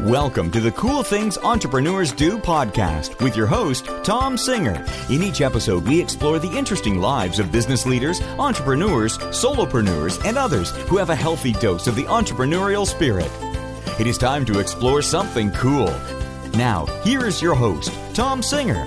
[0.00, 4.84] Welcome to the Cool Things Entrepreneurs Do podcast with your host, Tom Singer.
[5.08, 10.72] In each episode, we explore the interesting lives of business leaders, entrepreneurs, solopreneurs, and others
[10.88, 13.30] who have a healthy dose of the entrepreneurial spirit.
[14.00, 15.94] It is time to explore something cool.
[16.54, 18.84] Now, here is your host, Tom Singer.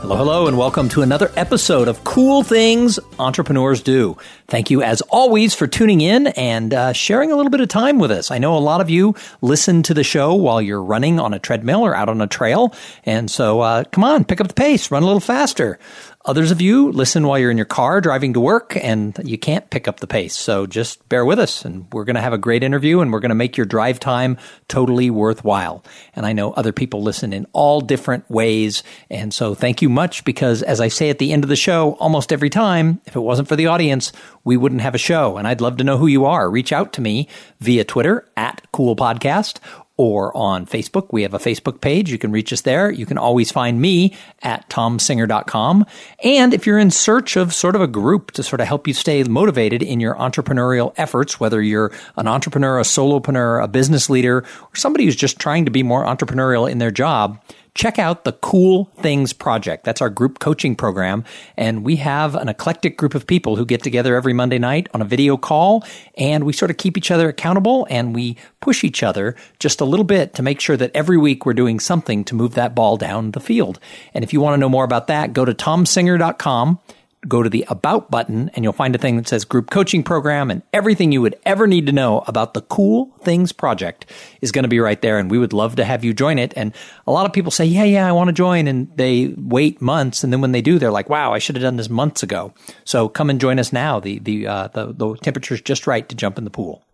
[0.00, 4.16] Hello, hello, and welcome to another episode of Cool Things Entrepreneurs Do.
[4.46, 7.98] Thank you, as always, for tuning in and uh, sharing a little bit of time
[7.98, 8.30] with us.
[8.30, 11.40] I know a lot of you listen to the show while you're running on a
[11.40, 12.72] treadmill or out on a trail.
[13.04, 15.78] And so, uh, come on, pick up the pace, run a little faster.
[16.26, 19.70] Others of you listen while you're in your car driving to work and you can't
[19.70, 20.36] pick up the pace.
[20.36, 23.20] So just bear with us and we're going to have a great interview and we're
[23.20, 25.84] going to make your drive time totally worthwhile.
[26.16, 28.82] And I know other people listen in all different ways.
[29.08, 31.92] And so thank you much because as I say at the end of the show,
[32.00, 34.10] almost every time, if it wasn't for the audience,
[34.42, 35.36] we wouldn't have a show.
[35.36, 36.50] And I'd love to know who you are.
[36.50, 37.28] Reach out to me
[37.60, 39.60] via Twitter at Cool Podcast
[39.96, 41.08] or on Facebook.
[41.10, 42.10] We have a Facebook page.
[42.10, 42.90] You can reach us there.
[42.90, 45.86] You can always find me at tomsinger.com.
[46.22, 48.94] And if you're in search of sort of a group to sort of help you
[48.94, 54.38] stay motivated in your entrepreneurial efforts, whether you're an entrepreneur, a solopreneur, a business leader,
[54.38, 57.40] or somebody who's just trying to be more entrepreneurial in their job,
[57.76, 59.84] check out the Cool Things Project.
[59.84, 61.24] That's our group coaching program.
[61.56, 65.02] And we have an eclectic group of people who get together every Monday night on
[65.02, 65.84] a video call
[66.16, 69.84] and we sort of keep each other accountable and we push each other just a
[69.84, 72.96] little bit to make sure that every week we're doing something to move that ball
[72.96, 73.78] down the field.
[74.14, 76.80] And if you want to know more about that, go to tomsinger.com
[77.28, 80.50] go to the About button and you'll find a thing that says Group Coaching Program
[80.50, 84.06] and everything you would ever need to know about the Cool Things Project
[84.40, 85.18] is going to be right there.
[85.18, 86.52] And we would love to have you join it.
[86.56, 86.72] And
[87.06, 88.66] a lot of people say, yeah, yeah, I want to join.
[88.66, 90.24] And they wait months.
[90.24, 92.54] And then when they do, they're like, wow, I should have done this months ago.
[92.84, 94.00] So come and join us now.
[94.00, 96.85] The, the, uh, the, the temperature's just right to jump in the pool.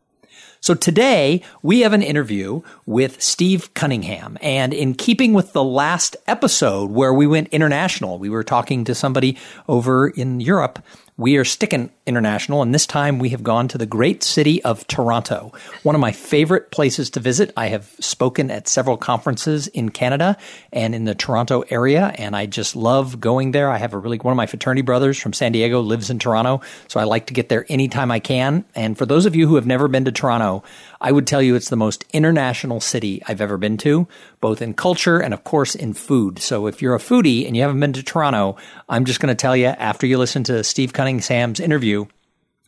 [0.60, 4.38] So today we have an interview with Steve Cunningham.
[4.40, 8.94] And in keeping with the last episode where we went international, we were talking to
[8.94, 9.36] somebody
[9.68, 10.82] over in Europe
[11.18, 14.86] we are sticking international, and this time we have gone to the great city of
[14.86, 15.52] Toronto,
[15.82, 17.52] one of my favorite places to visit.
[17.56, 20.38] I have spoken at several conferences in Canada
[20.72, 23.70] and in the Toronto area, and I just love going there.
[23.70, 26.62] I have a really one of my fraternity brothers from San Diego lives in Toronto,
[26.88, 28.64] so I like to get there anytime I can.
[28.74, 30.64] And for those of you who have never been to Toronto,
[31.02, 34.06] I would tell you it's the most international city I've ever been to,
[34.40, 36.38] both in culture and, of course, in food.
[36.38, 38.56] So if you're a foodie and you haven't been to Toronto,
[38.88, 42.06] I'm just going to tell you after you listen to Steve Cunningham's interview,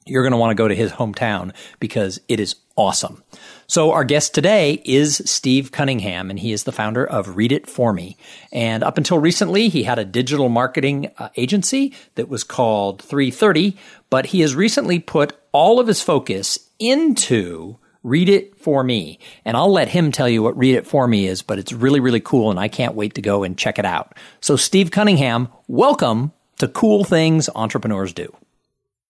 [0.04, 3.22] you're going to want to go to his hometown because it is awesome.
[3.68, 7.68] So our guest today is Steve Cunningham, and he is the founder of Read It
[7.68, 8.16] For Me.
[8.52, 13.76] And up until recently, he had a digital marketing uh, agency that was called 330,
[14.10, 19.18] but he has recently put all of his focus into Read It For Me.
[19.44, 22.00] And I'll let him tell you what Read It For Me is, but it's really,
[22.00, 24.16] really cool and I can't wait to go and check it out.
[24.40, 28.32] So Steve Cunningham, welcome to Cool Things Entrepreneurs Do.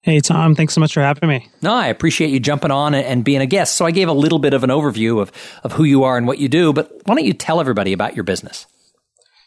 [0.02, 1.48] Hey, Tom, thanks so much for having me.
[1.60, 3.74] No, I appreciate you jumping on and being a guest.
[3.74, 5.32] So I gave a little bit of an overview of,
[5.64, 8.14] of who you are and what you do, but why don't you tell everybody about
[8.14, 8.66] your business?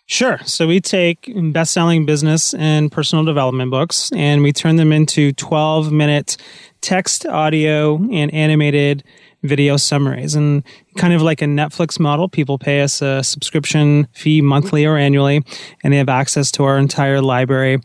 [0.07, 0.39] Sure.
[0.45, 5.31] So we take best selling business and personal development books and we turn them into
[5.33, 6.37] 12 minute
[6.81, 9.03] text, audio, and animated
[9.47, 10.63] video summaries and
[10.97, 12.29] kind of like a Netflix model.
[12.29, 15.43] People pay us a subscription fee monthly or annually
[15.83, 17.79] and they have access to our entire library.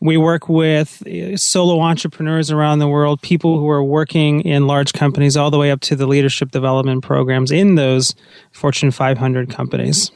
[0.00, 4.92] We work with uh, solo entrepreneurs around the world, people who are working in large
[4.92, 8.14] companies all the way up to the leadership development programs in those
[8.52, 10.10] Fortune 500 companies.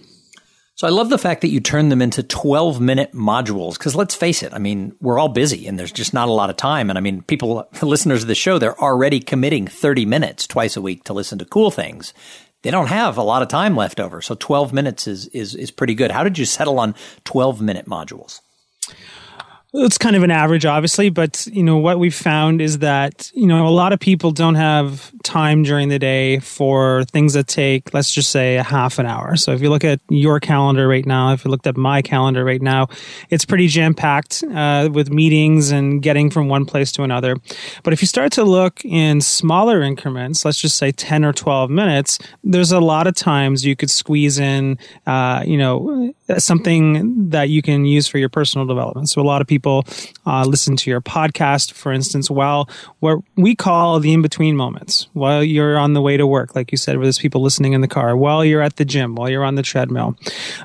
[0.81, 4.15] So I love the fact that you turn them into 12 minute modules because let's
[4.15, 6.89] face it, I mean, we're all busy and there's just not a lot of time.
[6.89, 10.81] And I mean, people, listeners of the show, they're already committing 30 minutes twice a
[10.81, 12.15] week to listen to cool things.
[12.63, 14.23] They don't have a lot of time left over.
[14.23, 16.13] So 12 minutes is, is, is pretty good.
[16.13, 18.41] How did you settle on 12 minute modules?
[19.72, 23.47] It's kind of an average obviously but you know what we've found is that you
[23.47, 27.92] know a lot of people don't have time during the day for things that take
[27.94, 29.37] let's just say a half an hour.
[29.37, 32.44] So if you look at your calendar right now if you looked at my calendar
[32.44, 32.88] right now
[33.28, 37.37] it's pretty jam packed uh, with meetings and getting from one place to another.
[37.82, 41.70] But if you start to look in smaller increments let's just say 10 or 12
[41.70, 47.49] minutes there's a lot of times you could squeeze in uh, you know something that
[47.49, 49.08] you can use for your personal development.
[49.08, 49.85] So a lot of people people
[50.25, 52.67] uh, listen to your podcast, for instance, while
[53.01, 56.73] what we call the in between moments, while you're on the way to work, like
[56.73, 59.29] you said, where there's people listening in the car, while you're at the gym, while
[59.29, 60.17] you're on the treadmill.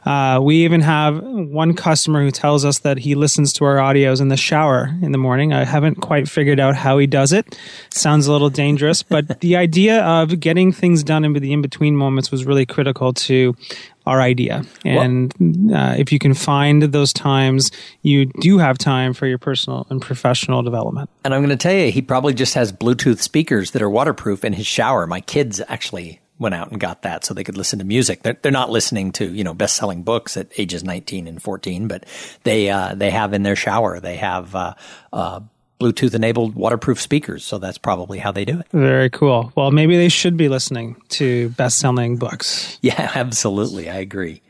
[0.06, 4.22] Uh, we even have one customer who tells us that he listens to our audios
[4.22, 5.52] in the shower in the morning.
[5.52, 7.60] I haven't quite figured out how he does it.
[7.90, 11.98] Sounds a little dangerous, but the idea of getting things done in the in between
[11.98, 13.56] moments was really critical to
[14.06, 14.64] our idea.
[14.84, 17.72] And uh, if you can find those times,
[18.02, 21.10] you do have time for your personal and professional development.
[21.24, 24.46] And I'm going to tell you, he probably just has Bluetooth speakers that are waterproof
[24.46, 25.08] in his shower.
[25.08, 28.24] My kids actually went out and got that so they could listen to music.
[28.24, 31.88] They're, they're not listening to, you know, best selling books at ages 19 and 14,
[31.88, 32.06] but
[32.44, 34.74] they, uh, they have in their shower, they have, uh,
[35.14, 35.40] uh,
[35.80, 37.44] Bluetooth enabled waterproof speakers.
[37.44, 38.68] So that's probably how they do it.
[38.72, 39.52] Very cool.
[39.56, 42.78] Well, maybe they should be listening to best selling books.
[42.82, 43.90] Yeah, absolutely.
[43.90, 44.42] I agree.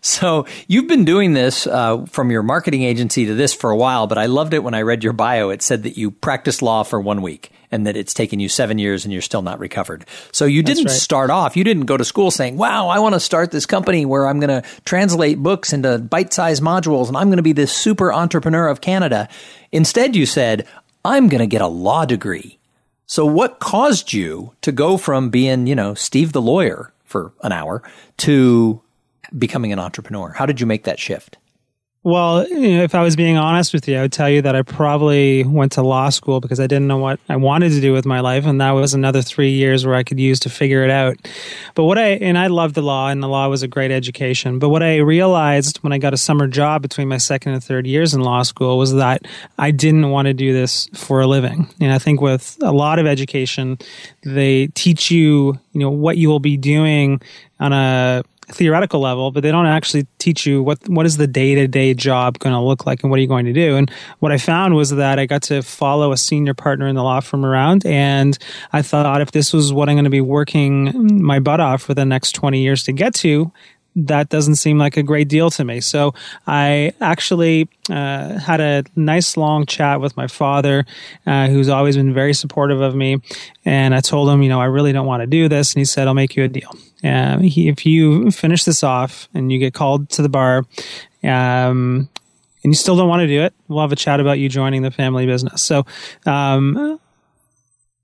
[0.00, 4.06] So you've been doing this uh, from your marketing agency to this for a while,
[4.06, 5.50] but I loved it when I read your bio.
[5.50, 8.78] It said that you practiced law for one week and that it's taken you seven
[8.78, 10.04] years and you're still not recovered.
[10.32, 10.94] So you didn't right.
[10.94, 14.04] start off, you didn't go to school saying, wow, I want to start this company
[14.04, 17.52] where I'm going to translate books into bite sized modules and I'm going to be
[17.52, 19.28] this super entrepreneur of Canada.
[19.72, 20.66] Instead, you said,
[21.04, 22.58] I'm going to get a law degree.
[23.06, 27.50] So what caused you to go from being, you know, Steve the lawyer for an
[27.50, 27.82] hour
[28.18, 28.80] to
[29.36, 30.30] becoming an entrepreneur?
[30.30, 31.36] How did you make that shift?
[32.02, 34.56] Well, you know, if I was being honest with you, I would tell you that
[34.56, 37.92] I probably went to law school because I didn't know what I wanted to do
[37.92, 38.46] with my life.
[38.46, 41.18] And that was another three years where I could use to figure it out.
[41.74, 44.58] But what I, and I loved the law and the law was a great education.
[44.58, 47.86] But what I realized when I got a summer job between my second and third
[47.86, 49.26] years in law school was that
[49.58, 51.68] I didn't want to do this for a living.
[51.82, 53.76] And I think with a lot of education,
[54.22, 57.20] they teach you, you know, what you will be doing
[57.58, 61.54] on a theoretical level, but they don't actually teach you what what is the day
[61.54, 63.76] to day job going to look like and what are you going to do.
[63.76, 67.02] And what I found was that I got to follow a senior partner in the
[67.02, 68.38] law firm around, and
[68.72, 71.94] I thought if this was what I'm going to be working my butt off for
[71.94, 73.52] the next 20 years to get to,
[73.96, 75.80] that doesn't seem like a great deal to me.
[75.80, 76.14] So
[76.46, 80.86] I actually uh, had a nice long chat with my father,
[81.26, 83.18] uh, who's always been very supportive of me.
[83.64, 85.74] And I told him, you know, I really don't want to do this.
[85.74, 86.70] And he said, I'll make you a deal.
[87.02, 90.64] Uh, he, if you finish this off and you get called to the bar,
[91.24, 92.08] um,
[92.62, 94.82] and you still don't want to do it, we'll have a chat about you joining
[94.82, 95.62] the family business.
[95.62, 95.86] So,
[96.26, 97.00] um,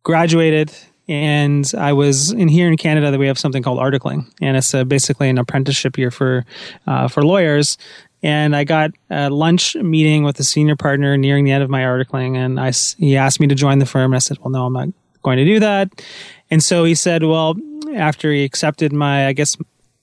[0.03, 0.73] graduated
[1.09, 4.73] and I was in here in Canada that we have something called articling, and it's
[4.85, 6.45] basically an apprenticeship year for
[6.87, 7.79] uh, for lawyers.
[8.23, 11.83] And I got a lunch meeting with a senior partner nearing the end of my
[11.83, 14.13] articling, and I he asked me to join the firm.
[14.13, 14.89] And I said, "Well, no, I'm not
[15.23, 16.03] going to do that."
[16.51, 17.55] And so he said, "Well,
[17.95, 19.57] after he accepted my, I guess,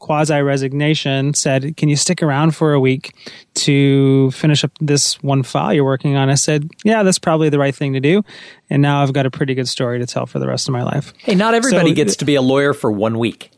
[0.04, 3.16] quasi resignation said, Can you stick around for a week
[3.54, 6.30] to finish up this one file you're working on?
[6.30, 8.22] I said, Yeah, that's probably the right thing to do.
[8.70, 10.84] And now I've got a pretty good story to tell for the rest of my
[10.84, 11.14] life.
[11.20, 13.50] Hey, not everybody so, gets to be a lawyer for one week.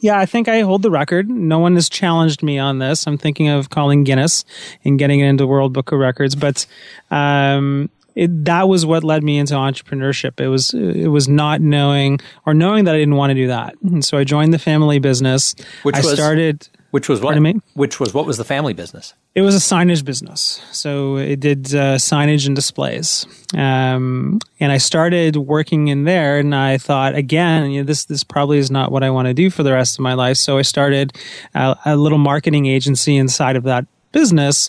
[0.00, 1.28] Yeah, I think I hold the record.
[1.28, 3.06] No one has challenged me on this.
[3.06, 4.46] I'm thinking of calling Guinness
[4.84, 6.34] and getting it into World Book of Records.
[6.34, 6.64] But
[7.10, 10.40] um, it, that was what led me into entrepreneurship.
[10.40, 13.74] It was it was not knowing or knowing that I didn't want to do that,
[13.82, 15.54] and so I joined the family business.
[15.82, 16.68] Which I was, started.
[16.90, 17.40] Which was what?
[17.40, 17.54] Me?
[17.74, 19.14] Which was what was the family business?
[19.34, 23.26] It was a signage business, so it did uh, signage and displays.
[23.56, 28.24] Um, and I started working in there, and I thought again, you know, this this
[28.24, 30.36] probably is not what I want to do for the rest of my life.
[30.36, 31.16] So I started
[31.54, 34.68] a, a little marketing agency inside of that business.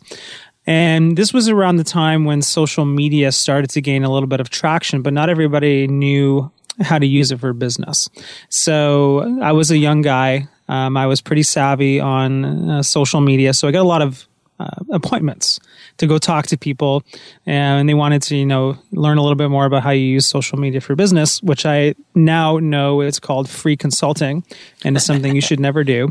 [0.67, 4.39] And this was around the time when social media started to gain a little bit
[4.39, 8.09] of traction, but not everybody knew how to use it for business.
[8.49, 10.47] So I was a young guy.
[10.69, 13.53] Um, I was pretty savvy on uh, social media.
[13.53, 14.27] So I got a lot of
[14.61, 15.59] uh, appointments
[15.97, 17.03] to go talk to people.
[17.45, 20.25] And they wanted to you know learn a little bit more about how you use
[20.25, 24.43] social media for business which i now know it's called free consulting
[24.83, 26.09] and it's something you should never do.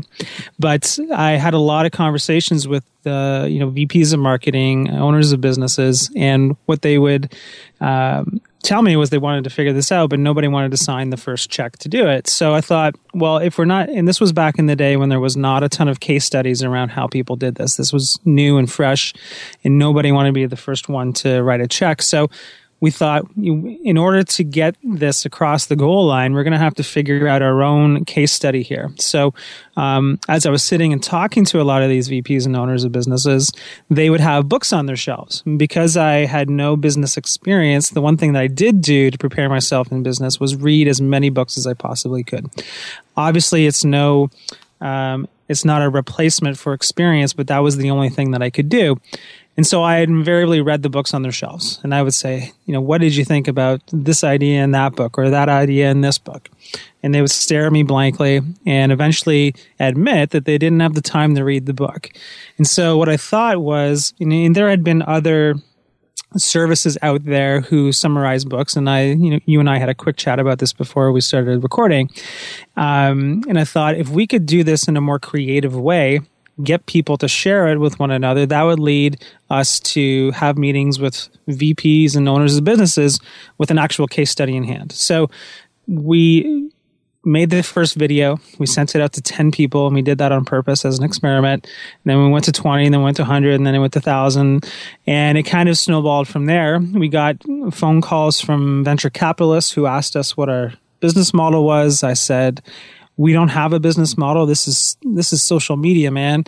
[0.59, 5.31] But i had a lot of conversations with the you know VPs of marketing, owners
[5.31, 7.33] of businesses, and what they would
[7.79, 11.09] um, tell me was they wanted to figure this out, but nobody wanted to sign
[11.09, 12.27] the first check to do it.
[12.27, 15.09] So I thought, well, if we're not, and this was back in the day when
[15.09, 17.75] there was not a ton of case studies around how people did this.
[17.75, 19.13] This was new and fresh,
[19.63, 22.01] and nobody wanted to be the first one to write a check.
[22.01, 22.29] So
[22.81, 26.73] we thought in order to get this across the goal line, we're going to have
[26.75, 28.91] to figure out our own case study here.
[28.97, 29.35] So,
[29.77, 32.83] um, as I was sitting and talking to a lot of these VPs and owners
[32.83, 33.51] of businesses,
[33.91, 35.43] they would have books on their shelves.
[35.43, 39.47] Because I had no business experience, the one thing that I did do to prepare
[39.47, 42.49] myself in business was read as many books as I possibly could.
[43.15, 44.31] Obviously, it's no,
[44.81, 48.49] um, it's not a replacement for experience, but that was the only thing that I
[48.49, 48.99] could do.
[49.61, 52.73] And so I invariably read the books on their shelves and I would say, you
[52.73, 56.01] know, what did you think about this idea in that book or that idea in
[56.01, 56.49] this book?
[57.03, 61.01] And they would stare at me blankly and eventually admit that they didn't have the
[61.01, 62.09] time to read the book.
[62.57, 65.53] And so what I thought was, and there had been other
[66.37, 68.75] services out there who summarize books.
[68.75, 71.21] And I, you know, you and I had a quick chat about this before we
[71.21, 72.09] started recording.
[72.77, 76.21] Um, and I thought if we could do this in a more creative way,
[76.63, 80.99] get people to share it with one another, that would lead us to have meetings
[80.99, 83.19] with VPs and owners of businesses
[83.57, 84.91] with an actual case study in hand.
[84.91, 85.29] So
[85.87, 86.71] we
[87.23, 88.39] made the first video.
[88.57, 91.05] We sent it out to 10 people and we did that on purpose as an
[91.05, 91.65] experiment.
[91.65, 93.93] And then we went to 20 and then went to 100 and then it went
[93.93, 94.65] to 1,000.
[95.05, 96.79] And it kind of snowballed from there.
[96.79, 97.37] We got
[97.71, 102.03] phone calls from venture capitalists who asked us what our business model was.
[102.03, 102.61] I said,
[103.21, 104.47] we don't have a business model.
[104.47, 106.43] This is, this is social media, man.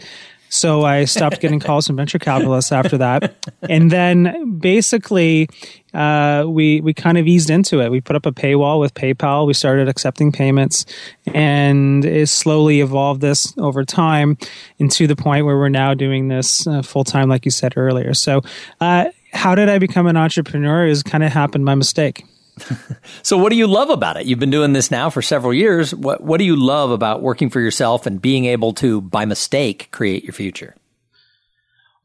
[0.49, 3.35] So I stopped getting calls from venture capitalists after that.
[3.69, 5.49] And then basically,
[5.93, 7.91] uh, we, we kind of eased into it.
[7.91, 9.45] We put up a paywall with PayPal.
[9.45, 10.85] We started accepting payments
[11.27, 14.37] and it slowly evolved this over time
[14.79, 18.15] into the point where we're now doing this uh, full time, like you said earlier.
[18.15, 18.41] So,
[18.81, 20.85] uh, how did I become an entrepreneur?
[20.85, 22.23] Is kind of happened by mistake.
[23.23, 24.25] so what do you love about it?
[24.25, 25.93] You've been doing this now for several years.
[25.93, 29.89] What what do you love about working for yourself and being able to by mistake
[29.91, 30.75] create your future?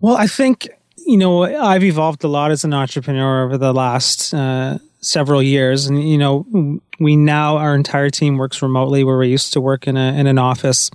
[0.01, 0.69] Well, I think
[1.07, 5.87] you know I've evolved a lot as an entrepreneur over the last uh, several years.
[5.87, 9.87] And you know we now our entire team works remotely where we used to work
[9.87, 10.91] in a in an office.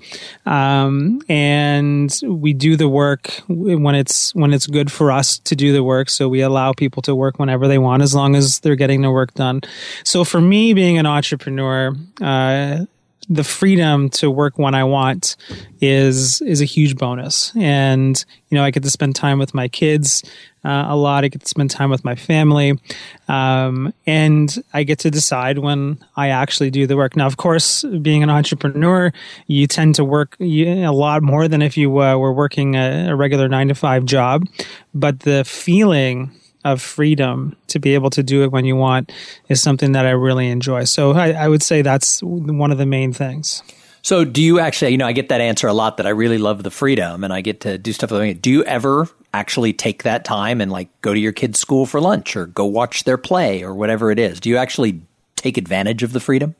[0.45, 5.71] Um, and we do the work when it's when it's good for us to do
[5.73, 6.09] the work.
[6.09, 9.11] So we allow people to work whenever they want as long as they're getting their
[9.11, 9.61] work done.
[10.03, 12.85] So for me being an entrepreneur uh,
[13.29, 15.35] the freedom to work when I want
[15.81, 17.53] is is a huge bonus.
[17.55, 20.23] And you know, I get to spend time with my kids
[20.63, 21.23] uh, a lot.
[21.23, 22.79] I get to spend time with my family,
[23.27, 27.15] um, and I get to decide when I actually do the work.
[27.15, 29.11] Now, of course, being an entrepreneur,
[29.47, 33.15] you tend to work a lot more than if you uh, were working a, a
[33.15, 34.47] regular nine to five job.
[34.93, 36.31] But the feeling
[36.63, 39.11] of freedom to be able to do it when you want
[39.49, 40.85] is something that I really enjoy.
[40.85, 43.61] So I, I, would say that's one of the main things.
[44.01, 46.37] So do you actually, you know, I get that answer a lot that I really
[46.37, 48.09] love the freedom and I get to do stuff.
[48.09, 51.99] Do you ever actually take that time and like go to your kid's school for
[51.99, 54.39] lunch or go watch their play or whatever it is?
[54.39, 55.01] Do you actually
[55.35, 56.55] take advantage of the freedom?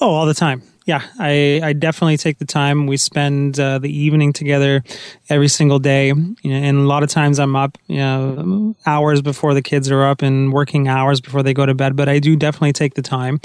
[0.00, 2.86] Oh, all the time yeah, I, I definitely take the time.
[2.86, 4.82] We spend uh, the evening together
[5.28, 9.22] every single day, you know, and a lot of times I'm up, you know, hours
[9.22, 11.94] before the kids are up and working hours before they go to bed.
[11.94, 13.40] But I do definitely take the time.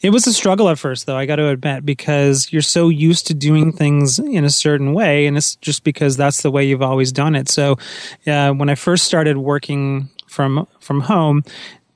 [0.00, 1.16] It was a struggle at first, though.
[1.16, 5.26] I got to admit, because you're so used to doing things in a certain way,
[5.26, 7.48] and it's just because that's the way you've always done it.
[7.48, 7.78] So
[8.26, 11.44] uh, when I first started working from from home,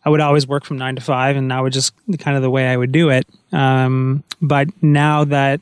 [0.05, 2.51] I would always work from nine to five, and that would just kind of the
[2.51, 3.27] way I would do it.
[3.55, 5.61] Um, but now that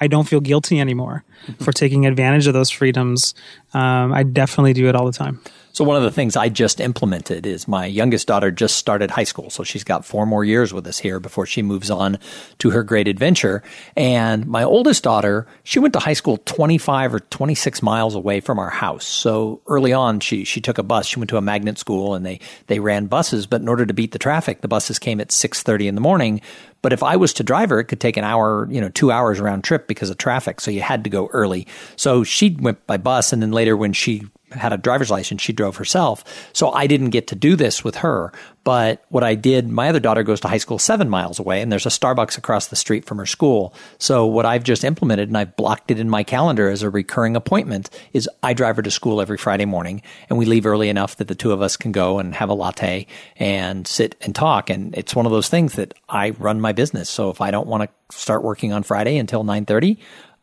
[0.00, 1.24] I don't feel guilty anymore
[1.60, 3.34] for taking advantage of those freedoms,
[3.74, 5.40] um, I definitely do it all the time.
[5.74, 9.24] So one of the things I just implemented is my youngest daughter just started high
[9.24, 9.48] school.
[9.48, 12.18] So she's got four more years with us here before she moves on
[12.58, 13.62] to her great adventure.
[13.96, 18.58] And my oldest daughter, she went to high school 25 or 26 miles away from
[18.58, 19.06] our house.
[19.06, 21.06] So early on, she, she took a bus.
[21.06, 23.46] She went to a magnet school and they, they ran buses.
[23.46, 26.42] But in order to beat the traffic, the buses came at 630 in the morning.
[26.82, 29.10] But if I was to drive her, it could take an hour, you know, two
[29.10, 30.60] hours round trip because of traffic.
[30.60, 31.66] So you had to go early.
[31.96, 33.32] So she went by bus.
[33.32, 35.42] And then later when she had a driver's license.
[35.42, 36.24] She drove herself.
[36.52, 38.32] So I didn't get to do this with her.
[38.64, 41.72] But what I did, my other daughter goes to high school seven miles away and
[41.72, 43.74] there's a Starbucks across the street from her school.
[43.98, 47.34] So what I've just implemented and I've blocked it in my calendar as a recurring
[47.34, 51.16] appointment is I drive her to school every Friday morning and we leave early enough
[51.16, 53.06] that the two of us can go and have a latte
[53.36, 54.70] and sit and talk.
[54.70, 57.10] And it's one of those things that I run my business.
[57.10, 59.98] So if I don't want to start working on Friday until 930,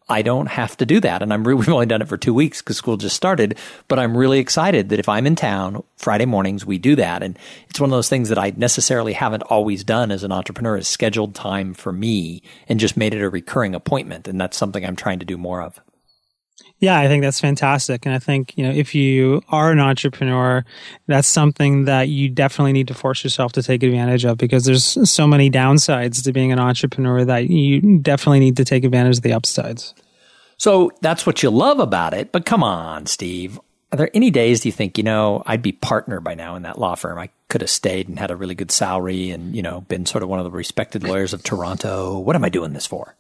[0.10, 1.22] I don't have to do that.
[1.22, 4.00] And I'm really, we've only done it for two weeks because school just started, but
[4.00, 7.24] I'm really excited that if I'm in town Friday mornings, we do that.
[7.24, 7.38] And
[7.70, 10.88] it's one of those things that I necessarily haven't always done as an entrepreneur is
[10.88, 14.28] scheduled time for me and just made it a recurring appointment.
[14.28, 15.80] And that's something I'm trying to do more of.
[16.80, 18.06] Yeah, I think that's fantastic.
[18.06, 20.64] And I think, you know, if you are an entrepreneur,
[21.08, 24.98] that's something that you definitely need to force yourself to take advantage of because there's
[25.10, 29.24] so many downsides to being an entrepreneur that you definitely need to take advantage of
[29.24, 29.94] the upsides.
[30.58, 32.32] So that's what you love about it.
[32.32, 33.60] But come on, Steve.
[33.92, 36.62] Are there any days do you think, you know, I'd be partner by now in
[36.62, 37.18] that law firm?
[37.18, 40.22] I could have stayed and had a really good salary and, you know, been sort
[40.22, 42.20] of one of the respected lawyers of Toronto.
[42.20, 43.16] What am I doing this for?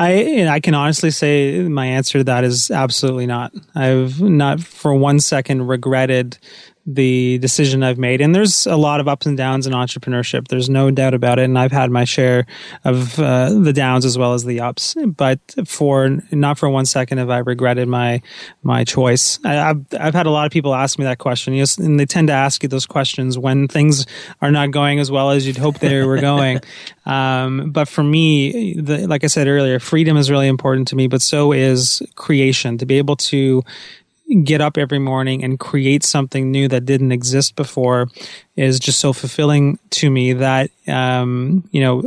[0.00, 3.52] I I can honestly say my answer to that is absolutely not.
[3.74, 6.38] I've not for one second regretted
[6.86, 8.20] the decision I've made.
[8.20, 10.48] And there's a lot of ups and downs in entrepreneurship.
[10.48, 11.44] There's no doubt about it.
[11.44, 12.46] And I've had my share
[12.84, 14.94] of uh, the downs as well as the ups.
[15.06, 18.22] But for not for one second have I regretted my
[18.62, 19.38] my choice.
[19.44, 21.54] I, have I've had a lot of people ask me that question.
[21.54, 24.06] Yes, and they tend to ask you those questions when things
[24.40, 26.60] are not going as well as you'd hope they were going.
[27.06, 31.08] um, but for me, the, like I said earlier, freedom is really important to me.
[31.08, 32.78] But so is creation.
[32.78, 33.62] To be able to
[34.44, 38.08] get up every morning and create something new that didn't exist before
[38.56, 42.00] is just so fulfilling to me that um, you know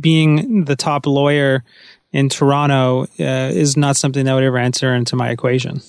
[0.00, 1.64] being the top lawyer
[2.12, 5.82] in Toronto uh, is not something that would ever enter into my equation.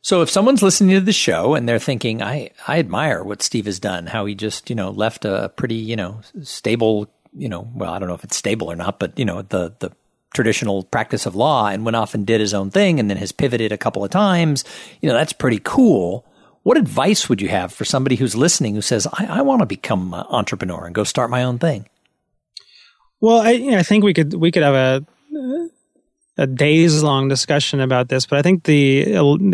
[0.00, 3.66] So if someone's listening to the show and they're thinking, I, I admire what Steve
[3.66, 7.68] has done, how he just, you know, left a pretty, you know, stable, you know,
[7.74, 9.90] well, I don't know if it's stable or not, but, you know, the, the
[10.34, 13.32] traditional practice of law and went off and did his own thing and then has
[13.32, 14.64] pivoted a couple of times,
[15.00, 16.26] you know, that's pretty cool.
[16.62, 19.66] What advice would you have for somebody who's listening who says, I, I want to
[19.66, 21.88] become an entrepreneur and go start my own thing?
[23.20, 25.06] Well, I, I think we could we could have a
[26.38, 29.04] a days long discussion about this, but I think the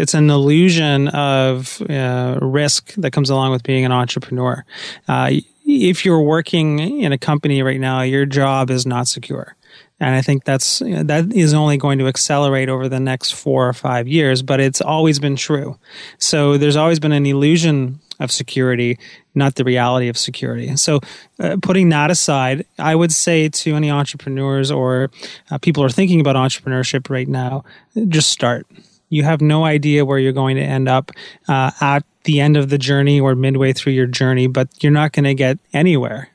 [0.00, 4.64] it's an illusion of uh, risk that comes along with being an entrepreneur.
[5.06, 5.30] Uh,
[5.64, 9.54] if you're working in a company right now, your job is not secure
[10.02, 13.72] and I think that's that is only going to accelerate over the next four or
[13.72, 14.42] five years.
[14.42, 15.78] But it's always been true.
[16.18, 18.98] So there's always been an illusion of security,
[19.36, 20.74] not the reality of security.
[20.76, 20.98] So,
[21.38, 25.10] uh, putting that aside, I would say to any entrepreneurs or
[25.52, 27.64] uh, people who are thinking about entrepreneurship right now,
[28.08, 28.66] just start.
[29.08, 31.12] You have no idea where you're going to end up
[31.46, 35.12] uh, at the end of the journey or midway through your journey, but you're not
[35.12, 36.31] going to get anywhere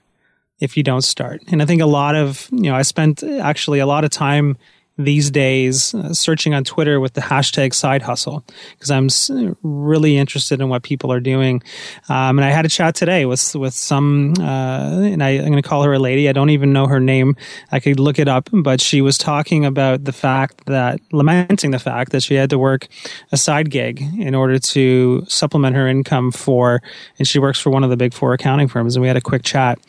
[0.59, 1.43] if you don't start.
[1.49, 4.57] And I think a lot of, you know, I spent actually a lot of time
[4.97, 10.59] these days uh, searching on Twitter with the hashtag side hustle because I'm really interested
[10.59, 11.61] in what people are doing.
[12.09, 15.61] Um, and I had a chat today with with some, uh, and I, am going
[15.61, 16.27] to call her a lady.
[16.27, 17.35] I don't even know her name.
[17.71, 21.79] I could look it up, but she was talking about the fact that lamenting the
[21.79, 22.87] fact that she had to work
[23.31, 26.81] a side gig in order to supplement her income for,
[27.19, 28.95] and she works for one of the big four accounting firms.
[28.95, 29.79] And we had a quick chat.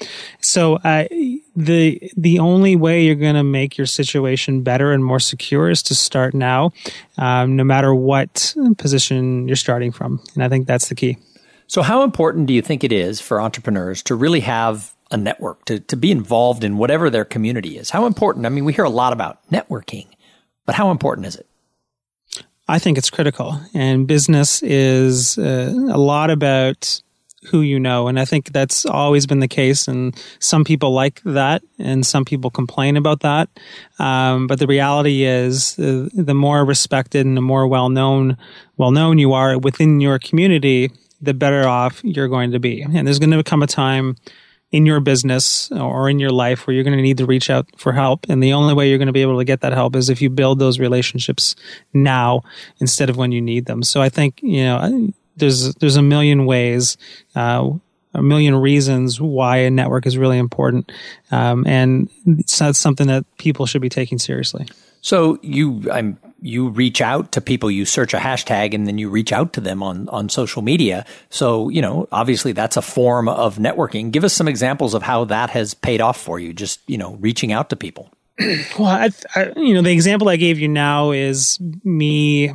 [0.41, 5.19] So I the the only way you're going to make your situation better and more
[5.19, 6.71] secure is to start now,
[7.17, 10.21] um, no matter what position you're starting from.
[10.35, 11.19] And I think that's the key.
[11.67, 15.65] So, how important do you think it is for entrepreneurs to really have a network,
[15.65, 17.91] to, to be involved in whatever their community is?
[17.91, 18.47] How important?
[18.47, 20.07] I mean, we hear a lot about networking,
[20.65, 21.47] but how important is it?
[22.69, 23.61] I think it's critical.
[23.75, 27.03] And business is uh, a lot about
[27.45, 28.09] who you know.
[28.09, 29.89] And I think that's always been the case.
[29.89, 33.49] And some people like that and some people complain about that.
[33.99, 38.37] Um, but the reality is uh, the more respected and the more well known,
[38.77, 42.83] well known you are within your community, the better off you're going to be.
[42.83, 44.17] And there's going to come a time
[44.71, 47.67] in your business or in your life where you're going to need to reach out
[47.79, 48.27] for help.
[48.29, 50.21] And the only way you're going to be able to get that help is if
[50.21, 51.57] you build those relationships
[51.95, 52.43] now
[52.79, 53.83] instead of when you need them.
[53.83, 56.97] So I think, you know, there's there's a million ways,
[57.35, 57.71] uh,
[58.15, 60.91] a million reasons why a network is really important,
[61.31, 64.67] um, and it's not something that people should be taking seriously.
[65.01, 69.09] So you I'm you reach out to people, you search a hashtag, and then you
[69.11, 71.05] reach out to them on on social media.
[71.31, 74.11] So you know, obviously that's a form of networking.
[74.11, 76.53] Give us some examples of how that has paid off for you.
[76.53, 78.11] Just you know, reaching out to people.
[78.79, 82.53] well, I, I, you know, the example I gave you now is me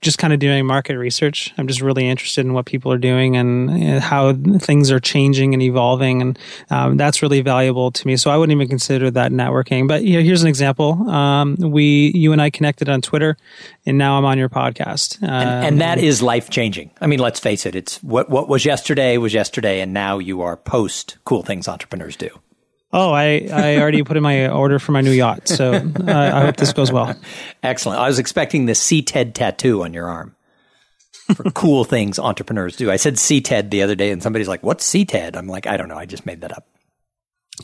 [0.00, 1.52] just kind of doing market research.
[1.58, 5.62] I'm just really interested in what people are doing and how things are changing and
[5.62, 6.38] evolving, and
[6.70, 8.16] um, that's really valuable to me.
[8.16, 9.88] So I wouldn't even consider that networking.
[9.88, 13.36] But you know, here's an example: um, we, you and I connected on Twitter,
[13.84, 16.90] and now I'm on your podcast, um, and, and, that is life changing.
[17.00, 20.42] I mean, let's face it; it's what what was yesterday was yesterday, and now you
[20.42, 22.30] are post cool things entrepreneurs do.
[22.98, 25.48] Oh, I, I already put in my order for my new yacht.
[25.48, 27.14] So uh, I hope this goes well.
[27.62, 28.00] Excellent.
[28.00, 30.34] I was expecting the CTED tattoo on your arm
[31.34, 32.90] for cool things entrepreneurs do.
[32.90, 35.36] I said CTED the other day and somebody's like, what's CTED?
[35.36, 35.98] I'm like, I don't know.
[35.98, 36.66] I just made that up.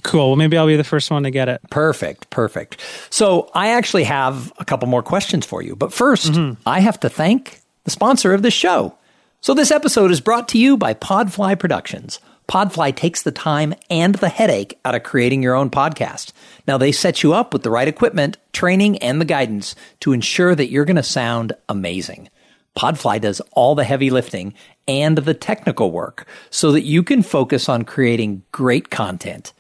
[0.02, 0.28] Cool.
[0.28, 1.62] Well, maybe I'll be the first one to get it.
[1.70, 2.28] Perfect.
[2.28, 2.82] Perfect.
[3.08, 5.74] So I actually have a couple more questions for you.
[5.74, 6.62] But 1st mm-hmm.
[6.68, 8.98] I have to thank the sponsor of this show.
[9.40, 12.20] So this episode is brought to you by Podfly Productions.
[12.52, 16.32] Podfly takes the time and the headache out of creating your own podcast.
[16.68, 20.54] Now they set you up with the right equipment, training, and the guidance to ensure
[20.54, 22.28] that you're going to sound amazing.
[22.76, 24.52] Podfly does all the heavy lifting
[24.86, 29.54] and the technical work so that you can focus on creating great content.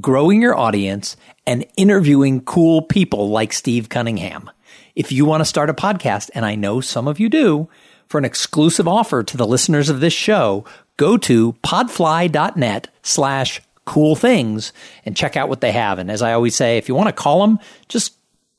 [0.00, 4.50] growing your audience, and interviewing cool people like Steve Cunningham.
[4.94, 7.68] If you want to start a podcast, and I know some of you do,
[8.08, 10.64] for an exclusive offer to the listeners of this show,
[10.96, 14.72] go to podfly.net slash cool things
[15.06, 15.98] and check out what they have.
[15.98, 18.14] And as I always say, if you want to call them, just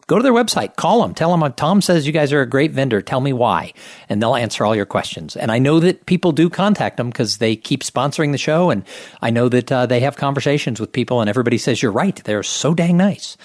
[0.08, 2.72] go to their website, call them, tell them Tom says you guys are a great
[2.72, 3.00] vendor.
[3.00, 3.74] Tell me why.
[4.10, 5.36] And they'll answer all your questions.
[5.36, 8.72] And I know that people do contact them because they keep sponsoring the show.
[8.72, 8.84] And
[9.22, 12.16] I know that uh, they have conversations with people and everybody says, you're right.
[12.24, 13.38] They're so dang nice.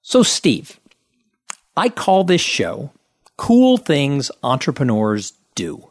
[0.00, 0.80] So, Steve,
[1.76, 2.90] I call this show
[3.38, 5.88] Cool Things Entrepreneurs Do.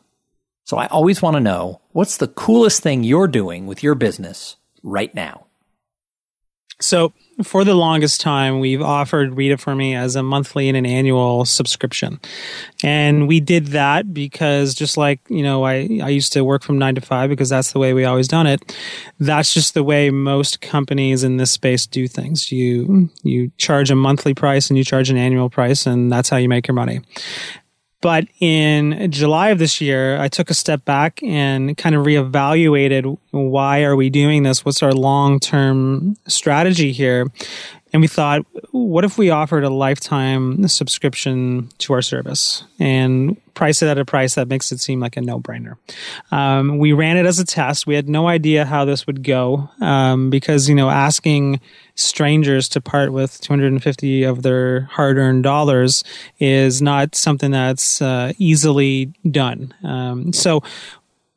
[0.63, 4.57] So I always want to know what's the coolest thing you're doing with your business
[4.83, 5.47] right now?
[6.81, 7.13] So,
[7.43, 10.85] for the longest time, we've offered Read It For Me as a monthly and an
[10.85, 12.19] annual subscription.
[12.83, 16.77] And we did that because just like, you know, I, I used to work from
[16.77, 18.75] nine to five because that's the way we always done it.
[19.19, 22.51] That's just the way most companies in this space do things.
[22.51, 26.37] You, you charge a monthly price and you charge an annual price and that's how
[26.37, 27.01] you make your money.
[28.01, 33.17] But in July of this year, I took a step back and kind of reevaluated
[33.29, 34.65] why are we doing this?
[34.65, 37.31] What's our long-term strategy here?
[37.93, 43.81] And we thought, what if we offered a lifetime subscription to our service and price
[43.81, 45.75] it at a price that makes it seem like a no brainer?
[46.31, 47.85] Um, we ran it as a test.
[47.85, 51.59] We had no idea how this would go um, because, you know, asking
[51.95, 56.03] strangers to part with 250 of their hard earned dollars
[56.39, 59.73] is not something that's uh, easily done.
[59.83, 60.63] Um, so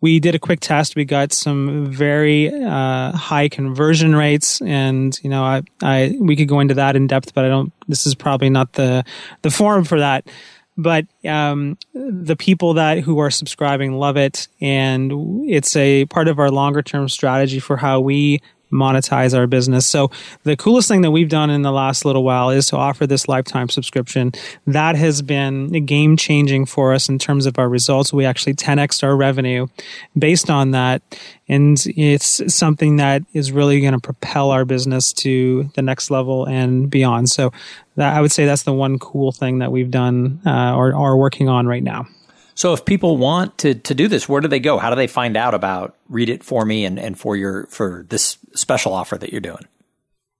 [0.04, 0.96] we did a quick test.
[0.96, 6.46] We got some very uh, high conversion rates, and you know, I, I we could
[6.46, 7.72] go into that in depth, but I don't.
[7.88, 9.02] This is probably not the
[9.40, 10.28] the forum for that.
[10.76, 15.10] But um, the people that who are subscribing love it, and
[15.48, 19.86] it's a part of our longer term strategy for how we monetize our business.
[19.86, 20.10] So
[20.42, 23.28] the coolest thing that we've done in the last little while is to offer this
[23.28, 24.32] lifetime subscription.
[24.66, 28.12] That has been game changing for us in terms of our results.
[28.12, 29.68] We actually 10x our revenue
[30.18, 31.02] based on that.
[31.48, 36.46] And it's something that is really going to propel our business to the next level
[36.46, 37.30] and beyond.
[37.30, 37.52] So
[37.96, 41.16] that, I would say that's the one cool thing that we've done uh, or are
[41.16, 42.06] working on right now.
[42.54, 44.78] So if people want to, to do this, where do they go?
[44.78, 48.06] How do they find out about Read It For Me and, and for your for
[48.08, 49.66] this special offer that you're doing?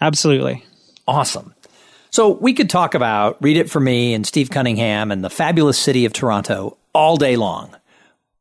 [0.00, 0.64] Absolutely.
[1.08, 1.54] Awesome.
[2.10, 5.78] So we could talk about Read It For Me and Steve Cunningham and the fabulous
[5.78, 7.74] city of Toronto all day long.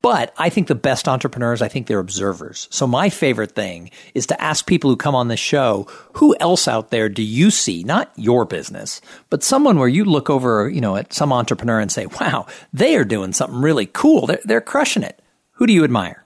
[0.02, 2.68] But I think the best entrepreneurs, I think they're observers.
[2.70, 6.68] So my favorite thing is to ask people who come on the show, who else
[6.68, 9.02] out there do you see, not your business,
[9.32, 12.96] but someone where you look over, you know, at some entrepreneur and say, wow, they
[12.96, 14.28] are doing something really cool.
[14.28, 15.20] They're, they're crushing it.
[15.54, 16.24] Who do you admire?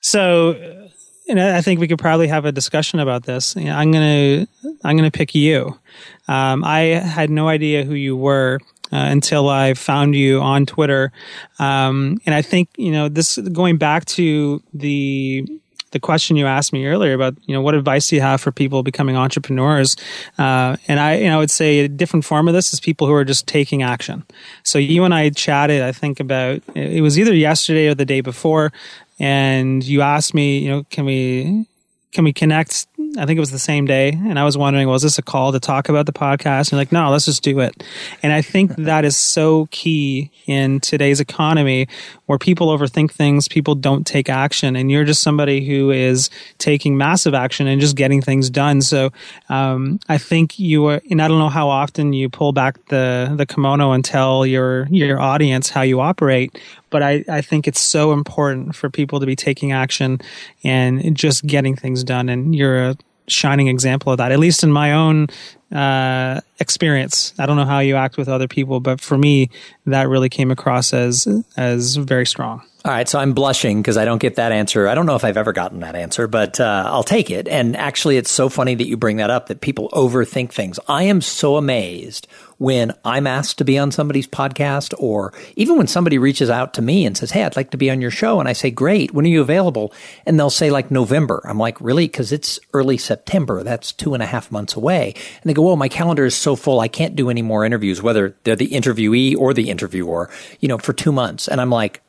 [0.00, 0.87] So,
[1.28, 3.56] and I think we could probably have a discussion about this.
[3.56, 4.46] I'm gonna,
[4.84, 5.78] I'm gonna pick you.
[6.26, 8.60] Um, I had no idea who you were
[8.92, 11.12] uh, until I found you on Twitter.
[11.58, 15.46] Um, and I think, you know, this going back to the
[15.90, 18.52] the question you asked me earlier about, you know, what advice do you have for
[18.52, 19.96] people becoming entrepreneurs?
[20.36, 23.06] Uh, and I, you know, I would say a different form of this is people
[23.06, 24.24] who are just taking action.
[24.64, 28.20] So you and I chatted, I think about, it was either yesterday or the day
[28.20, 28.70] before.
[29.18, 31.66] And you asked me, you know, can we,
[32.12, 35.02] can we connect I think it was the same day, and I was wondering, was
[35.02, 36.58] this a call to talk about the podcast?
[36.58, 37.82] And you're like, no, let's just do it.
[38.22, 41.88] And I think that is so key in today's economy
[42.26, 46.98] where people overthink things, people don't take action, and you're just somebody who is taking
[46.98, 48.82] massive action and just getting things done.
[48.82, 49.10] So
[49.48, 53.32] um, I think you are, and I don't know how often you pull back the
[53.36, 56.58] the kimono and tell your your audience how you operate,
[56.90, 60.20] but I, I think it's so important for people to be taking action
[60.64, 62.28] and just getting things done.
[62.28, 62.96] And you're a
[63.28, 65.28] shining example of that, at least in my own
[65.72, 67.34] uh, experience.
[67.38, 69.50] I don't know how you act with other people, but for me,
[69.86, 72.62] that really came across as as very strong.
[72.84, 74.88] All right, so I'm blushing because I don't get that answer.
[74.88, 77.48] I don't know if I've ever gotten that answer, but uh, I'll take it.
[77.48, 80.78] And actually, it's so funny that you bring that up that people overthink things.
[80.88, 82.28] I am so amazed
[82.58, 86.82] when I'm asked to be on somebody's podcast, or even when somebody reaches out to
[86.82, 88.40] me and says, Hey, I'd like to be on your show.
[88.40, 89.92] And I say, Great, when are you available?
[90.26, 91.40] And they'll say, like, November.
[91.44, 92.06] I'm like, Really?
[92.06, 93.62] Because it's early September.
[93.62, 95.14] That's two and a half months away.
[95.14, 98.02] And they go, Well, my calendar is so full, I can't do any more interviews,
[98.02, 100.28] whether they're the interviewee or the interviewer,
[100.60, 101.48] you know, for two months.
[101.48, 102.02] And I'm like,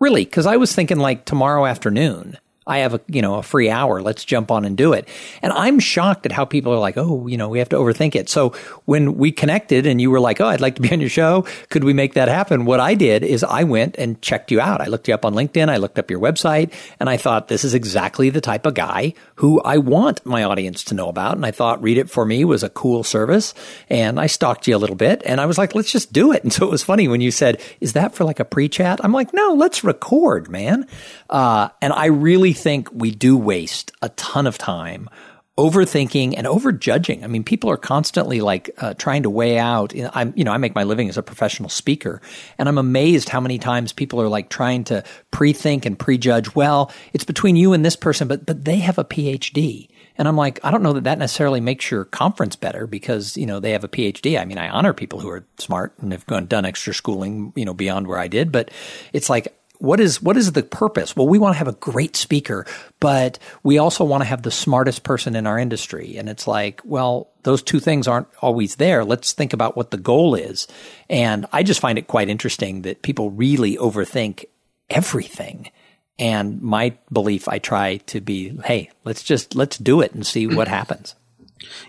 [0.00, 0.24] Really?
[0.24, 2.36] Because I was thinking like tomorrow afternoon.
[2.66, 4.02] I have a you know a free hour.
[4.02, 5.08] Let's jump on and do it.
[5.42, 8.14] And I'm shocked at how people are like, oh, you know, we have to overthink
[8.14, 8.28] it.
[8.28, 8.50] So
[8.84, 11.46] when we connected and you were like, oh, I'd like to be on your show,
[11.68, 12.64] could we make that happen?
[12.64, 14.80] What I did is I went and checked you out.
[14.80, 15.68] I looked you up on LinkedIn.
[15.68, 19.14] I looked up your website, and I thought this is exactly the type of guy
[19.36, 21.36] who I want my audience to know about.
[21.36, 23.52] And I thought Read It for Me was a cool service.
[23.90, 26.42] And I stalked you a little bit, and I was like, let's just do it.
[26.42, 29.00] And so it was funny when you said, is that for like a pre-chat?
[29.04, 30.86] I'm like, no, let's record, man.
[31.28, 35.08] Uh, and I really think we do waste a ton of time
[35.56, 37.22] overthinking and overjudging.
[37.22, 39.92] I mean, people are constantly like uh, trying to weigh out.
[40.12, 42.20] I'm, you know, I make my living as a professional speaker,
[42.58, 46.54] and I'm amazed how many times people are like trying to pre-think and prejudge.
[46.56, 49.88] Well, it's between you and this person, but but they have a PhD.
[50.16, 53.46] And I'm like, I don't know that that necessarily makes your conference better because, you
[53.46, 54.40] know, they have a PhD.
[54.40, 57.64] I mean, I honor people who are smart and have gone, done extra schooling, you
[57.64, 58.70] know, beyond where I did, but
[59.12, 59.52] it's like,
[59.84, 61.14] what is what is the purpose?
[61.14, 62.66] Well, we want to have a great speaker,
[63.00, 66.16] but we also want to have the smartest person in our industry.
[66.16, 69.04] And it's like, well, those two things aren't always there.
[69.04, 70.66] Let's think about what the goal is.
[71.08, 74.46] And I just find it quite interesting that people really overthink
[74.88, 75.70] everything.
[76.18, 80.46] And my belief, I try to be, hey, let's just let's do it and see
[80.46, 81.14] what happens.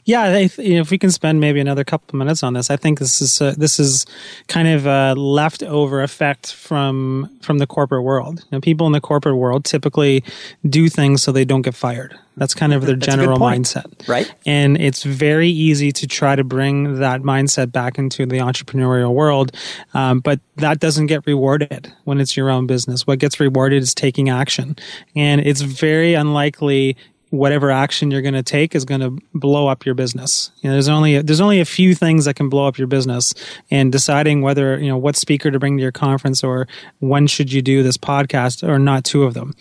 [0.05, 2.99] Yeah, if, if we can spend maybe another couple of minutes on this, I think
[2.99, 4.05] this is uh, this is
[4.47, 8.39] kind of a leftover effect from from the corporate world.
[8.39, 10.23] You know, people in the corporate world typically
[10.67, 12.17] do things so they don't get fired.
[12.37, 14.31] That's kind of their general mindset, right?
[14.45, 19.55] And it's very easy to try to bring that mindset back into the entrepreneurial world,
[19.93, 23.07] um, but that doesn't get rewarded when it's your own business.
[23.07, 24.75] What gets rewarded is taking action,
[25.15, 26.97] and it's very unlikely
[27.37, 30.51] whatever action you're going to take is going to blow up your business.
[30.61, 33.33] You know, there's only there's only a few things that can blow up your business,
[33.69, 36.67] and deciding whether you know what speaker to bring to your conference or
[36.99, 39.53] when should you do this podcast are not two of them.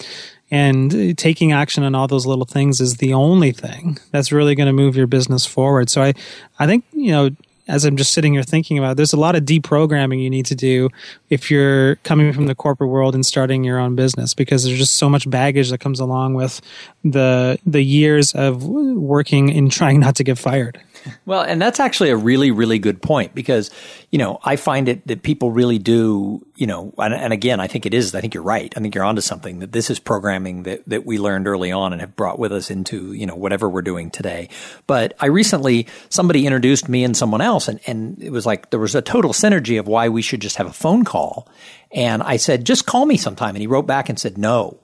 [0.51, 4.55] And uh, taking action on all those little things is the only thing that's really
[4.55, 5.91] going to move your business forward.
[5.91, 6.15] So I,
[6.59, 7.31] I think you know
[7.66, 10.46] as I'm just sitting here thinking about it, there's a lot of deprogramming you need
[10.46, 10.90] to do
[11.31, 14.96] if you're coming from the corporate world and starting your own business because there's just
[14.96, 16.61] so much baggage that comes along with
[17.05, 20.81] the the years of working and trying not to get fired.
[21.27, 23.71] Well, and that's actually a really, really good point because,
[24.11, 27.67] you know, I find it that people really do, you know, and, and, again, I
[27.67, 28.73] think it is, I think you're right.
[28.77, 31.93] I think you're onto something that this is programming that, that we learned early on
[31.93, 34.49] and have brought with us into, you know, whatever we're doing today.
[34.87, 38.81] But I recently, somebody introduced me and someone else and, and it was like there
[38.81, 41.49] was a total synergy of why we should just have a phone call.
[41.90, 43.51] And I said, just call me sometime.
[43.51, 44.79] And he wrote back and said, no,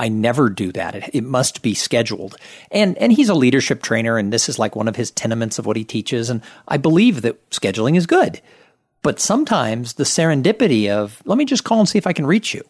[0.00, 0.94] I never do that.
[0.94, 2.36] It, it, must be scheduled.
[2.70, 5.66] And and he's a leadership trainer and this is like one of his tenements of
[5.66, 8.40] what he teaches and I believe that scheduling is good.
[9.02, 12.54] But sometimes the serendipity of let me just call and see if I can reach
[12.54, 12.64] you.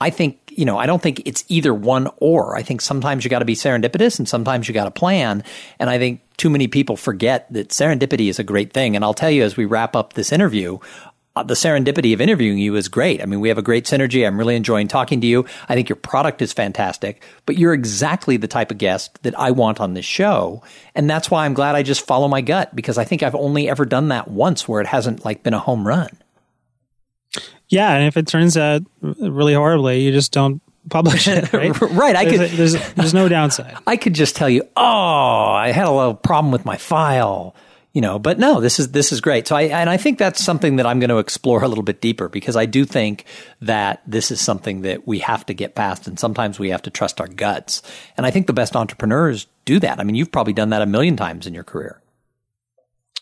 [0.00, 2.56] I think, you know, I don't think it's either one or.
[2.56, 5.42] I think sometimes you got to be serendipitous and sometimes you got to plan.
[5.80, 8.94] And I think too many people forget that serendipity is a great thing.
[8.94, 10.78] And I'll tell you as we wrap up this interview,
[11.38, 13.22] Uh, the serendipity of interviewing you is great.
[13.22, 14.26] I mean, we have a great synergy.
[14.26, 15.46] I'm really enjoying talking to you.
[15.68, 19.52] I think your product is fantastic, but you're exactly the type of guest that I
[19.52, 20.64] want on this show.
[20.96, 23.68] And that's why I'm glad I just follow my gut because I think I've only
[23.68, 26.10] ever done that once where it hasn't like been a home run.
[27.68, 27.94] Yeah.
[27.94, 31.52] And if it turns out really horribly, you just don't publish it.
[31.52, 31.80] Right.
[31.80, 32.16] right.
[32.16, 33.76] I there's could, a, there's, there's no downside.
[33.86, 37.54] I could just tell you, oh, I had a little problem with my file
[37.92, 39.48] you know, but no, this is this is great.
[39.48, 42.00] So I and I think that's something that I'm going to explore a little bit
[42.00, 43.24] deeper because I do think
[43.60, 46.90] that this is something that we have to get past, and sometimes we have to
[46.90, 47.82] trust our guts.
[48.16, 49.98] And I think the best entrepreneurs do that.
[49.98, 52.00] I mean, you've probably done that a million times in your career.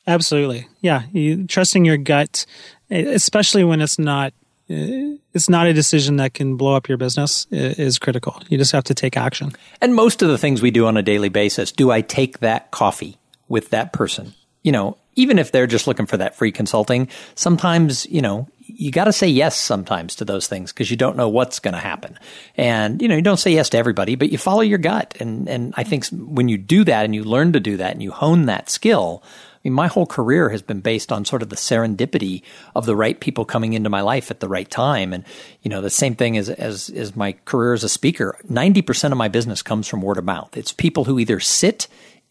[0.07, 1.02] Absolutely, yeah.
[1.12, 2.46] You, trusting your gut,
[2.90, 4.33] especially when it's not
[4.68, 8.42] it's not a decision that can blow up your business is critical.
[8.48, 9.52] You just have to take action.
[9.81, 12.72] And most of the things we do on a daily basis, do I take that
[12.72, 13.16] coffee
[13.48, 14.35] with that person?
[14.66, 18.90] You know, even if they're just looking for that free consulting, sometimes, you know, you
[18.90, 21.81] got to say yes sometimes to those things because you don't know what's going to
[21.81, 22.18] happen.
[22.57, 25.16] And, you know, you don't say yes to everybody, but you follow your gut.
[25.20, 28.02] And, and I think when you do that and you learn to do that and
[28.02, 31.48] you hone that skill, I mean, my whole career has been based on sort of
[31.48, 32.42] the serendipity
[32.74, 35.12] of the right people coming into my life at the right time.
[35.12, 35.24] And,
[35.62, 38.37] you know, the same thing as, as, as my career as a speaker.
[38.50, 40.57] 90% of my business comes from word of mouth.
[40.57, 41.87] It's people who either sit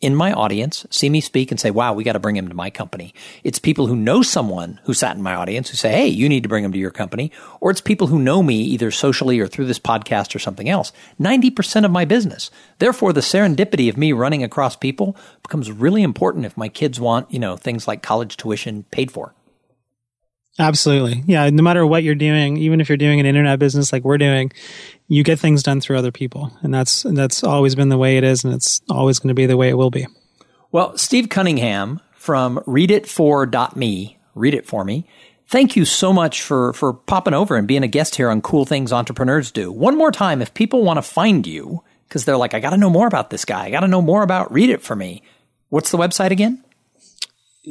[0.05, 2.53] in my audience see me speak and say, wow, we got to bring him to
[2.53, 3.11] my company.
[3.43, 6.43] It's people who know someone who sat in my audience who say, hey, you need
[6.43, 7.31] to bring him to your company.
[7.59, 10.91] Or it's people who know me either socially or through this podcast or something else.
[11.19, 12.51] 90% of my business.
[12.77, 17.31] Therefore, the serendipity of me running across people becomes really important if my kids want,
[17.31, 19.33] you know, things like college tuition paid for.
[20.57, 21.23] Absolutely.
[21.25, 21.49] Yeah.
[21.49, 24.51] No matter what you're doing, even if you're doing an internet business like we're doing,
[25.07, 26.51] you get things done through other people.
[26.61, 28.43] And that's, that's always been the way it is.
[28.43, 30.07] And it's always going to be the way it will be.
[30.71, 35.07] Well, Steve Cunningham from readitfor.me, read it for me.
[35.47, 38.65] Thank you so much for, for popping over and being a guest here on Cool
[38.65, 39.71] Things Entrepreneurs Do.
[39.71, 42.77] One more time, if people want to find you, because they're like, I got to
[42.77, 43.65] know more about this guy.
[43.65, 45.21] I got to know more about Read It For Me.
[45.69, 46.64] What's the website again?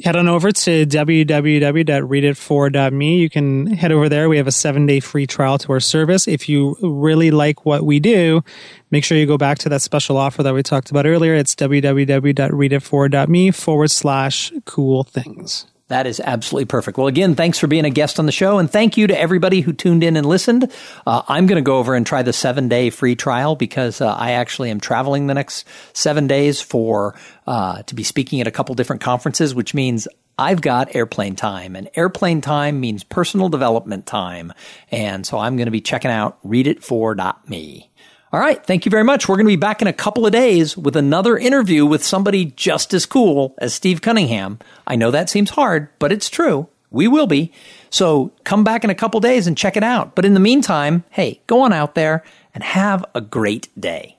[0.02, 3.18] Head on over to www.readitfor.me.
[3.18, 4.28] You can head over there.
[4.28, 6.26] We have a seven day free trial to our service.
[6.26, 8.42] If you really like what we do,
[8.90, 11.34] make sure you go back to that special offer that we talked about earlier.
[11.34, 15.66] It's www.readitfor.me forward slash cool things.
[15.88, 16.96] That is absolutely perfect.
[16.96, 19.60] Well, again, thanks for being a guest on the show, and thank you to everybody
[19.60, 20.72] who tuned in and listened.
[21.06, 24.10] Uh, I'm going to go over and try the seven day free trial because uh,
[24.14, 27.14] I actually am traveling the next seven days for
[27.46, 31.76] uh, to be speaking at a couple different conferences, which means I've got airplane time,
[31.76, 34.54] and airplane time means personal development time,
[34.90, 37.90] and so I'm going to be checking out readitfor.me.
[38.34, 38.66] All right.
[38.66, 39.28] Thank you very much.
[39.28, 42.46] We're going to be back in a couple of days with another interview with somebody
[42.46, 44.58] just as cool as Steve Cunningham.
[44.88, 46.68] I know that seems hard, but it's true.
[46.90, 47.52] We will be.
[47.90, 50.16] So come back in a couple days and check it out.
[50.16, 54.18] But in the meantime, hey, go on out there and have a great day.